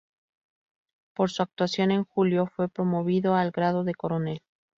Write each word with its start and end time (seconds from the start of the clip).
Por 1.13 1.29
su 1.29 1.43
actuación 1.43 1.91
en 1.91 2.05
julio 2.05 2.47
fue 2.47 2.67
promovido 2.69 3.35
al 3.35 3.51
grado 3.51 3.83
de 3.83 3.93
coronel. 3.93 4.41